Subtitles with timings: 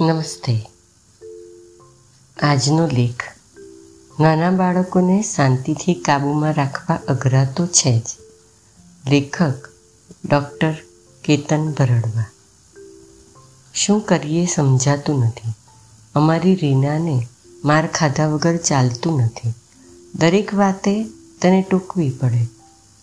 [0.00, 0.70] નમસ્તે.
[2.42, 3.22] આજનો લેખ.
[4.20, 8.02] નાના બાળકોને શાંતિથી કાબૂમાં રાખવા અઘરા તો છે જ.
[9.10, 9.68] લેખક
[10.30, 10.74] ડૉક્ટર
[11.24, 12.24] કેતન ભરડવા.
[13.74, 15.52] શું કરીએ સમજાતું નથી.
[16.14, 17.26] અમારી રીનાને
[17.64, 19.54] માર ખાધા વગર ચાલતું નથી.
[20.14, 21.04] દરેક વાતે
[21.42, 22.46] તેને ટૂંકવી પડે.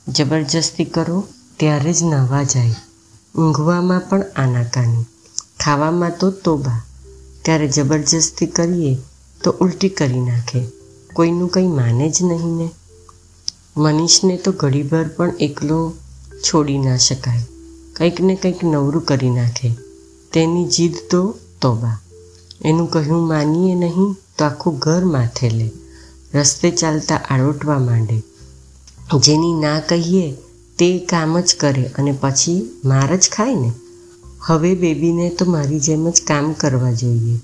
[0.07, 2.75] જબરજસ્તી કરો ત્યારે જ નવા જાય.
[3.36, 5.06] ઊંઘવામાં પણ આનાકાની.
[5.60, 6.82] ખાવામાં તો તોબા.
[7.47, 8.97] ત્યારે જબરજસ્તી કરીએ
[9.43, 10.68] તો ઉલટી કરી નાખે.
[11.14, 12.69] કોઈનું કંઈ માને જ નહીં ને.
[13.78, 15.93] મનીષને તો ઘડીભર પણ એકલો
[16.41, 17.43] છોડી ના શકાય.
[17.96, 19.75] કંઈક ને કંઈક નવરું કરી નાખે.
[20.33, 22.00] તેની જીદ તો તોબા.
[22.65, 25.71] એનું કહ્યું માનીએ નહીં તો આખું ઘર માથે લે.
[26.33, 28.24] રસ્તે ચાલતા આળોટવા માંડે.
[29.19, 30.32] જેની ના કહીએ
[30.77, 33.72] તે કામ જ કરે અને પછી માર જ ખાય ને.
[34.45, 37.39] હવે બેબીને તો મારી જેમ જ કામ કરવા જોઈએ.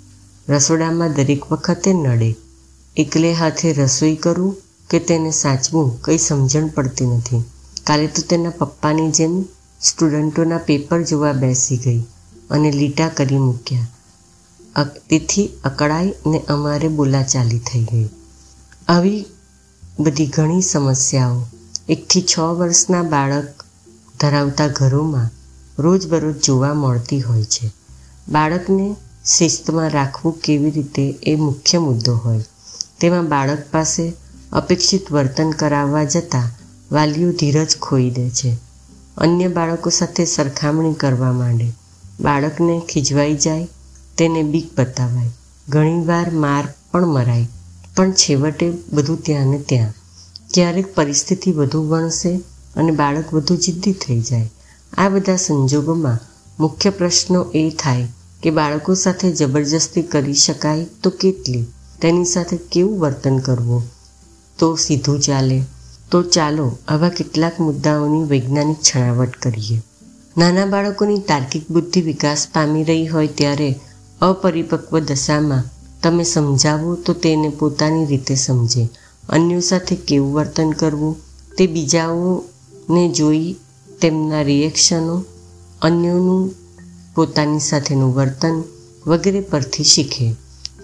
[0.50, 2.36] રસોડામાં દરેક વખતે નડે.
[2.98, 4.58] એકલે હાથે રસોઈ કરું
[4.90, 7.44] કે તેને સાચવું કંઈ સમજણ પડતી નથી.
[7.84, 9.44] કાલે તો તેના પપ્પાની જેમ
[9.82, 12.02] સ્ટુડન્ટોના પેપર જોવા બેસી ગઈ
[12.50, 13.88] અને લીટા કરી મૂક્યા.
[15.10, 18.10] તેથી અકળાઈ ને અમારે બોલાચાલી થઈ ગઈ.
[18.88, 19.26] આવી
[20.00, 21.46] બધી ઘણી સમસ્યાઓ.
[21.90, 23.64] એકથી છ વર્ષના બાળક
[24.20, 25.30] ધરાવતા ઘરોમાં
[25.80, 27.72] રોજબરોજ જોવા મળતી હોય છે.
[28.30, 32.44] બાળકને શિસ્તમાં રાખવું કેવી રીતે એ મુખ્ય મુદ્દો હોય.
[33.00, 34.14] તેમાં બાળક પાસે
[34.52, 36.50] અપેક્ષિત વર્તન કરાવવા જતાં
[36.92, 38.58] વાલીઓ ધીરજ ખોઈ દે છે.
[39.18, 41.72] અન્ય બાળકો સાથે સરખામણી કરવા માંડે.
[42.22, 43.68] બાળકને ખીજવાઈ જાય,
[44.18, 45.32] તેને બીક બતાવાય.
[45.70, 47.48] ઘણીવાર માર પણ મરાય.
[47.96, 49.94] પણ છેવટે બધું ત્યાં ને ત્યાં.
[50.54, 52.42] ક્યારેક પરિસ્થિતિ વધુ વણશે
[52.76, 54.52] અને બાળક વધુ જિદ્દી થઈ જાય.
[54.98, 56.20] આ બધા સંજોગોમાં
[56.60, 58.08] મુખ્ય પ્રશ્નો એ થાય
[58.44, 61.66] કે બાળકો સાથે જબરજસ્તી કરી શકાય તો કેટલી?
[62.02, 63.84] તેની સાથે કેવું વર્તન કરવું?
[64.60, 65.64] તો સીધું ચાલે.
[66.12, 69.82] તો ચાલો આવા કેટલાક મુદ્દાઓની વૈજ્ઞાનિક છણાવટ કરીએ.
[70.38, 73.80] નાના બાળકોની તાર્કિક બુદ્ધિ વિકાસ પામી રહી હોય ત્યારે
[74.22, 75.64] અપરિપક્વ દશામાં
[76.04, 78.90] તમે સમજાવો તો તેને પોતાની રીતે સમજે.
[79.30, 81.16] અન્યો સાથે કેવું વર્તન કરવું?
[81.58, 83.56] તે બીજાઓને જોઈ
[84.04, 85.26] તેમના રિએક્શનો
[85.82, 86.52] અન્યોનું
[87.16, 88.64] પોતાની સાથેનું વર્તન
[89.08, 90.36] વગેરે પરથી શીખે.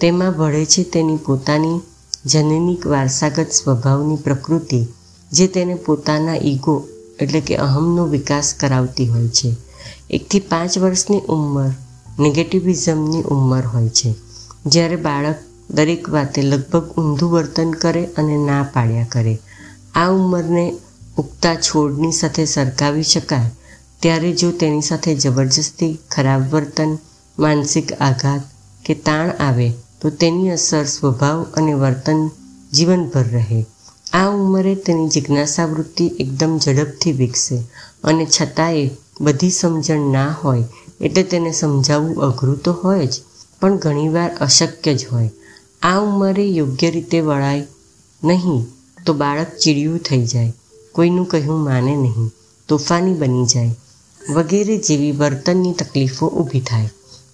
[0.01, 1.81] તેમાં ભળે છે તેની પોતાની
[2.25, 4.87] જનનિક વારસાગત સ્વભાવની પ્રકૃતિ,
[5.31, 6.87] જે તેને પોતાના ઈગો
[7.19, 9.55] એટલે કે અહમનો વિકાસ કરાવતી હોય છે.
[10.09, 11.69] એકથી પાંચ વર્ષની ઉંમર
[12.19, 14.15] નેગેટિવિઝમની ઉંમર હોય છે.
[14.65, 15.35] જ્યારે બાળક
[15.69, 19.39] દરેક વાતે લગભગ ઊંધું વર્તન કરે અને ના પાડ્યા કરે.
[19.95, 20.73] આ ઉંમરને
[21.21, 23.49] ઉગતા છોડની સાથે સરખાવી શકાય,
[24.01, 26.91] ત્યારે જો તેની સાથે જબરજસ્તી, ખરાબ વર્તન,
[27.37, 28.43] માનસિક આઘાત
[28.85, 29.67] કે તાણ આવે,
[30.01, 32.21] તો તેની અસર સ્વભાવ અને વર્તન
[32.73, 33.61] જીવનભર રહે.
[34.13, 37.57] આ ઉંમરે તેની જિજ્ઞાસા વૃત્તિ એકદમ ઝડપથી વિકસે
[38.03, 38.89] અને છતાંય
[39.21, 40.63] બધી સમજણ ના હોય
[41.01, 43.15] એટલે તેને સમજાવવું અઘરું તો હોય જ,
[43.59, 45.31] પણ ઘણીવાર અશક્ય જ હોય.
[45.81, 47.65] આ ઉંમરે યોગ્ય રીતે વળાય
[48.23, 48.63] નહીં
[49.05, 50.53] તો બાળક ચીડિયું થઈ જાય.
[50.91, 52.31] કોઈનું કહ્યું માને નહીં.
[52.67, 53.75] તોફાની બની જાય.
[54.33, 56.89] વગેરે જેવી વર્તનની તકલીફો ઊભી થાય.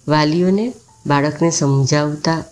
[0.08, 0.72] વાલીઓને
[1.06, 2.44] બાળકને સમજાવતા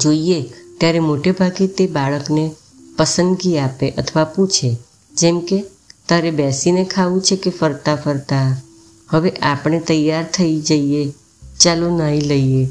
[0.00, 0.42] જોઈએ
[0.78, 2.54] ત્યારે મોટે ભાગે તે બાળકને
[2.96, 4.76] પસંદગી આપે અથવા પૂછે,
[5.14, 5.64] જેમ કે,
[6.08, 8.62] તારે બેસીને ખાવું છે કે ફરતા ફરતા?
[9.08, 11.12] હવે આપણે તૈયાર થઈ જઈએ.
[11.60, 12.68] ચાલો નાહી લઈએ.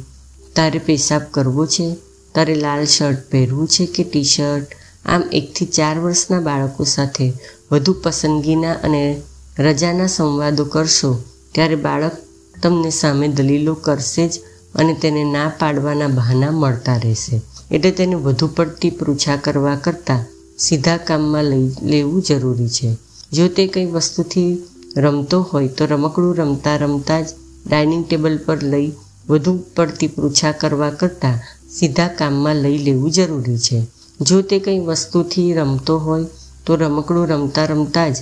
[0.56, 1.96] તારે પેશાબ કરવો છે?
[2.36, 4.68] તારે લાલ શર્ટ પહેરવું છે કે ટી શર્ટ
[5.06, 7.34] આમ એકથી ચાર વર્ષના બાળકો સાથે
[7.72, 9.22] વધુ પસંદગીના અને
[9.60, 11.12] રજાના સંવાદો કરશો,
[11.52, 12.16] ત્યારે બાળક
[12.64, 14.34] તમને સામે દલીલો કરશે જ
[14.76, 17.42] અને તેને ના પાડવાના બહાના મળતા રહેશે.
[17.72, 20.24] એટલે તેને વધુ પડતી પૃછા કરવા કરતાં
[20.58, 22.90] સીધા કામમાં લઈ લેવું જરૂરી છે.
[23.34, 24.52] જો તે કંઈ વસ્તુથી
[24.98, 27.28] રમતો હોય તો રમકડું રમતા રમતા જ
[27.68, 28.90] ડાઇનિંગ ટેબલ પર લઈ
[29.30, 31.40] વધુ પડતી પૃછા કરવા કરતાં
[31.70, 33.80] સીધા કામમાં લઈ લેવું જરૂરી છે.
[34.22, 36.26] જો તે કંઈ વસ્તુથી રમતો હોય,
[36.66, 38.16] તો રમકડું રમતા રમતા જ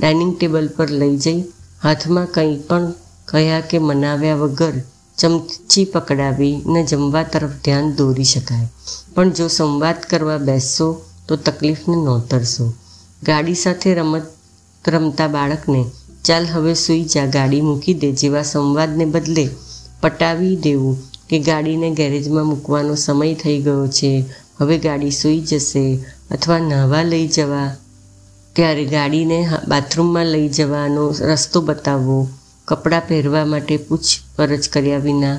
[0.00, 1.44] ડાઇનિંગ ટેબલ પર લઈ જઈ,
[1.82, 2.92] હાથમાં કંઈ પણ
[3.24, 4.72] કહ્યા કે મનાવ્યા વગર
[5.18, 8.68] ચમચી પકડાવીને જમવા તરફ ધ્યાન દોરી શકાય.
[9.14, 12.72] પણ જો સંવાદ કરવા બેસશો, તો તકલીફને નોતરશો.
[13.22, 14.22] ગાડી સાથે રમત
[14.88, 15.84] રમતા બાળકને
[16.24, 18.12] ચાલ હવે સૂઈ જા, ગાડી મૂકી દે.
[18.12, 19.48] જેવા સંવાદને બદલે
[20.00, 20.98] પટાવી દેવું
[21.30, 24.24] કે ગાડીને ગેરેજમાં મૂકવાનો સમય થઈ ગયો છે
[24.58, 27.76] હવે ગાડી સૂઈ જશે અથવા નહાવા લઈ જવા?
[28.56, 32.28] ત્યારે ગાડીને બાથરૂમમાં લઈ જવાનો રસ્તો બતાવવો
[32.68, 35.36] કપડાં પહેરવા માટે પૂછપરછ કર્યા વિના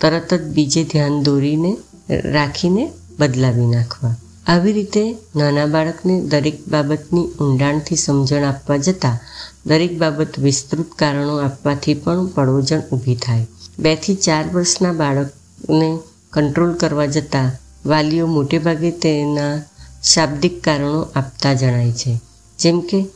[0.00, 1.76] તરત જ બીજે ધ્યાન દોરીને,
[2.10, 4.14] રાખીને બદલાવી નાખવા.
[4.46, 9.18] આવી રીતે નાના બાળકને દરેક બાબતની ઊંડાણથી સમજણ આપવા જતાં
[9.66, 13.46] દરેક બાબત વિસ્તૃત કારણો આપવાથી પણ પડોજણ ઊભી થાય.
[13.78, 15.98] બેથી ચાર વર્ષના બાળકને
[16.32, 17.50] કંટ્રોલ કરવા જતાં
[17.86, 19.62] વાલીઓ મોટેભાગે તેના
[20.02, 22.20] શાબ્દિક કારણો આપતા જણાય છે.
[22.58, 23.06] જેમ કે,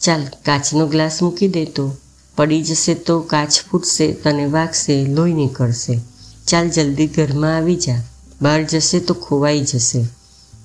[0.00, 1.96] ચાલ કાચનો ગ્લાસ મૂકી દે તો
[2.36, 6.00] પડી જશે તો કાચ ફૂટશે તને વાગશે, લોહી નીકળશે.
[6.46, 8.02] ચાલ જલ્દી ઘરમાં આવી જા.
[8.42, 10.04] બહાર જશે તો ખોવાઈ જશે.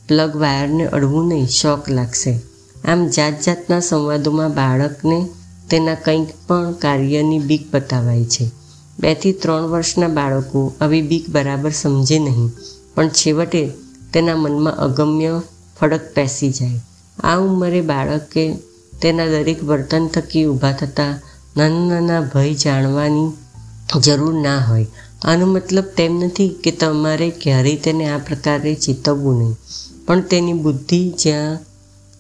[0.08, 2.40] પ્લગ વાયરને અડવું નહીં શોક લાગશે.
[2.86, 5.28] આમ જાત જાતના સંવાદોમાં બાળકને
[5.70, 8.52] તેના કંઈક પણ કાર્યની બીક બતાવાય છે.
[9.00, 12.52] બેથી ત્રણ વર્ષના બાળકો આવી બીક બરાબર સમજે નહીં.
[12.96, 13.62] પણ છેવટે
[14.14, 15.34] તેના મનમાં અગમ્ય
[15.78, 16.82] ફડક પેસી જાય.
[17.24, 18.44] આ ઉંમરે બાળકે
[19.02, 21.14] તેના દરેક વર્તન થકી ઊભા થતા
[21.58, 23.30] નાના નાના ભય જાણવાની
[24.04, 24.88] જરૂર ના હોય.
[25.26, 29.56] આનો મતલબ તેમ નથી કે તમારે ક્યારેય તેને આ પ્રકારે ચેતવવું નહીં,
[30.06, 31.60] પણ તેની બુદ્ધિ જ્યાં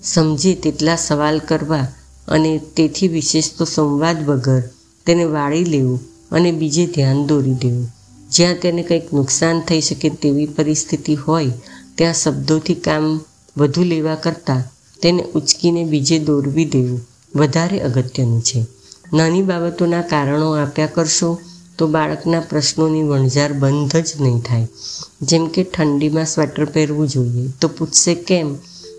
[0.04, 1.88] સમજે તેટલા સવાલ કરવા
[2.28, 4.64] અને તેથી વિશેષ તો સંવાદ વગર
[5.08, 6.00] તેને વાળી લેવું
[6.32, 7.88] અને બીજે ધ્યાન દોરી દેવું.
[8.34, 11.52] જ્યાં તેને કંઈક નુકસાન થઈ શકે તેવી પરિસ્થિતિ હોય,
[11.96, 13.20] ત્યાં શબ્દોથી કામ
[13.58, 14.64] વધુ લેવા કરતાં
[15.02, 17.02] તેને ઉચકીને બીજે દોરવી દેવું
[17.36, 18.66] વધારે અગત્યનું છે.
[19.14, 21.40] નાની બાબતોના કારણો આપ્યા કરશો
[21.78, 24.68] તો બાળકના પ્રશ્નોની વણઝાર બંધ જ નહીં થાય.
[25.22, 28.56] જેમ કે ઠંડીમાં સ્વેટર પહેરવું જોઈએ તો પૂછશે કેમ?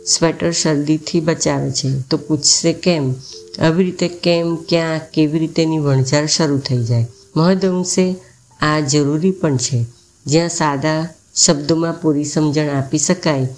[0.07, 3.15] સ્વેટર શરદીથી બચાવે છે તો પૂછશે કેમ?
[3.59, 7.07] આવી રીતે કેમ, ક્યાં, કેવી રીતેની વણઝાર શરૂ થઈ જાય?
[7.37, 8.17] મહદઅંશે
[8.65, 9.85] આ જરૂરી પણ છે.
[10.27, 13.49] જ્યાં સાદા શબ્દોમાં પૂરી સમજણ આપી શકાય,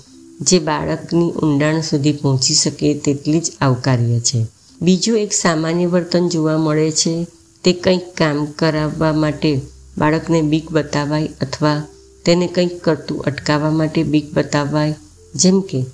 [0.40, 4.46] જે બાળકની ઊંડાણ સુધી પહોંચી શકે તેટલી જ આવકાર્ય છે.
[4.82, 7.26] બીજું એક સામાન્ય વર્તન જોવા મળે છે,
[7.64, 9.60] તે કંઈક કામ કરાવવા માટે
[9.98, 11.82] બાળકને બીક બતાવાય અથવા
[12.24, 14.94] તેને કંઈક કરતું અટકાવવા માટે બીક બતાવાય.
[15.34, 15.84] જેમ કે,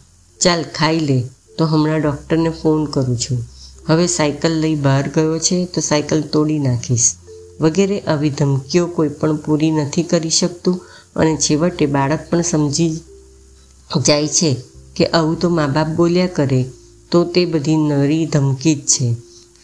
[0.40, 1.22] ચાલ, ખાઈ લે.
[1.58, 3.44] તો હમણાં ડૉક્ટરને ફોન કરું છું.
[3.86, 7.12] હવે સાયકલ લઈ બહાર ગયો છે, તો સાયકલ તોડી નાખીશ.
[7.62, 10.76] વગેરે આવી ધમકીઓ કોઈ પણ પૂરી નથી કરી શકતું
[11.16, 12.92] અને છેવટે બાળક પણ સમજી
[13.90, 14.50] જાય છે
[14.96, 16.60] કે આવું તો મા બાપ બોલ્યા કરે,
[17.10, 19.08] તો તે બધી નરી ધમકી જ છે.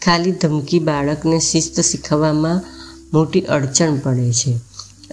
[0.01, 2.59] ખાલી ધમકી બાળકને શિસ્ત શીખવવામાં
[3.13, 4.53] મોટી અડચણ પડે છે.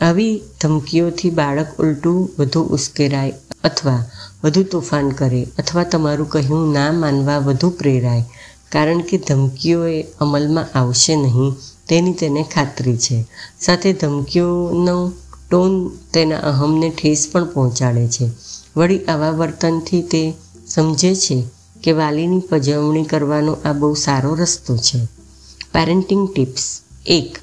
[0.01, 3.33] આવી ધમકીઓથી બાળક ઉલટું વધુ ઉશ્કેરાય
[3.65, 4.03] અથવા
[4.45, 8.25] વધુ તોફાન કરે અથવા તમારું કહ્યું ના માનવા વધુ પ્રેરાય,
[8.73, 11.51] કારણ કે ધમકીઓ એ અમલમાં આવશે નહીં.
[11.89, 13.25] તેની તેને ખાતરી છે.
[13.61, 15.13] સાથે ધમકીઓનો
[15.51, 18.31] ટોન તેના અહમને ઠેસ પણ પહોંચાડે છે.
[18.77, 20.35] વળી આવા વર્તનથી તે
[20.69, 21.45] સમજે છે
[21.83, 24.99] કે વાલીની પજવણી કરવાનો આ બહુ સારો રસ્તો છે.
[25.75, 27.39] પેરેન્ટિંગ ટિપ્સ એક,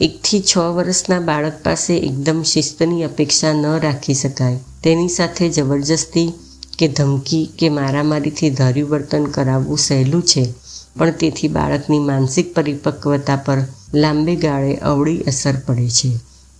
[0.00, 4.58] એકથી છ વર્ષના બાળક પાસે એકદમ શિસ્તની અપેક્ષા ન રાખી શકાય.
[4.84, 6.32] તેની સાથે જબરજસ્તી
[6.78, 10.54] કે ધમકી કે મારામારીથી ધાર્યું વર્તન કરાવવું સહેલું છે.
[10.98, 13.58] પણ તેથી બાળકની માનસિક પરિપક્વતા પર
[13.94, 16.10] લાંબે ગાળે અવળી અસર પડે છે.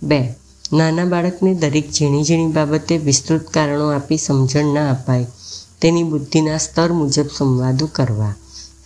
[0.03, 0.19] બે,
[0.73, 5.25] નાના બાળકને દરેક ઝીણી ઝીણી બાબતે વિસ્તૃત કારણો આપી સમજણ ના અપાય.
[5.81, 8.33] તેની બુદ્ધિના સ્તર મુજબ સંવાદો કરવા.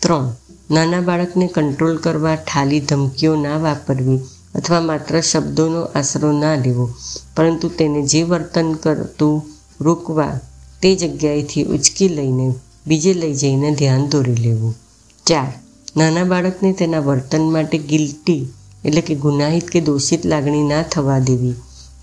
[0.02, 0.28] ત્રણ,
[0.72, 4.20] નાના બાળકને કંટ્રોલ કરવા ઠાલી ધમકીઓ ના વાપરવી
[4.56, 6.86] અથવા માત્ર શબ્દોનો આશરો ના લેવો,
[7.36, 9.44] પરંતુ તેને જે વર્તન કરતું
[9.82, 10.40] રોકવા
[10.82, 12.54] તે જગ્યાએથી ઉચકી લઈને
[12.88, 14.76] બીજે લઈ જઈને ધ્યાન દોરી લેવું.
[15.26, 15.52] ચાર
[15.98, 18.48] નાના બાળકને તેના વર્તન માટે ગિલ્ટી
[18.86, 21.54] એટલે કે ગુનાહિત કે દોષિત લાગણી ના થવા દેવી.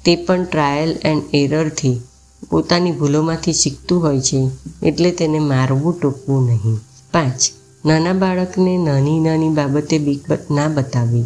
[0.05, 2.01] તે પણ ટ્રાયલ એન્ડ એરરથી
[2.51, 4.41] પોતાની ભૂલોમાંથી શીખતું હોય છે,
[4.83, 6.79] એટલે તેને મારવું ટોકવું નહીં.
[7.13, 7.41] પાંચ.
[7.87, 11.25] નાના બાળકને નાની નાની બાબતે બીક ના બતાવવી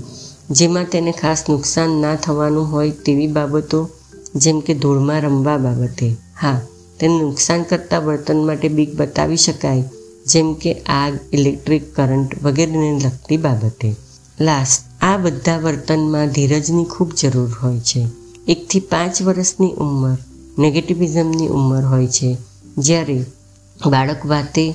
[0.51, 3.91] જેમાં તેને ખાસ નુકસાન ના થવાનું હોય તેવી બાબતો,
[4.35, 6.17] જેમ કે ધૂળમાં રમવા બાબતે.
[6.41, 6.61] હા,
[7.01, 9.85] તેને નુકસાન કરતા વર્તન માટે બીક બતાવી શકાય.
[10.27, 13.95] જેમ કે આગ, ઇલેક્ટ્રિક કરંટ વગેરેને લગતી બાબતે.
[14.41, 18.07] લાસ્ટ, આ બધા વર્તનમાં ધીરજની ખૂબ જરૂર હોય છે.
[18.49, 20.19] એકથી પાંચ વર્ષની ઉંમર,
[20.59, 22.37] નેગેટિવિઝમની ઉંમર હોય છે,
[22.79, 23.25] જ્યારે
[23.87, 24.75] બાળક વાતે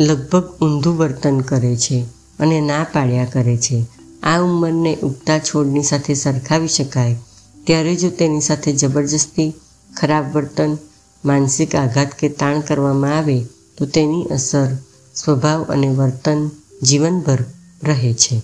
[0.00, 2.04] લગભગ ઊંધું વર્તન કરે છે
[2.38, 3.84] અને ના પાડ્યા કરે છે.
[4.22, 7.16] આ ઉંમરને ઉગતા છોડની સાથે સરખાવી શકાય,
[7.64, 9.52] ત્યારે જો તેની સાથે જબરજસ્તી,
[9.96, 10.78] ખરાબ વર્તન,
[11.24, 13.44] માનસિક આઘાત કે તાણ કરવામાં આવે
[13.82, 14.68] તો તેની અસર
[15.14, 16.50] સ્વભાવ અને વર્તન
[16.82, 17.38] જીવનભર
[17.82, 18.42] રહે છે.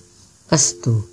[0.51, 1.08] અસ્તુ.